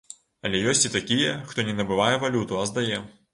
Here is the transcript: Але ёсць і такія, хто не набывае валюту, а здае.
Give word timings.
Але 0.47 0.61
ёсць 0.71 0.81
і 0.89 0.91
такія, 0.95 1.35
хто 1.51 1.67
не 1.69 1.75
набывае 1.83 2.11
валюту, 2.25 2.59
а 2.63 2.65
здае. 2.73 2.99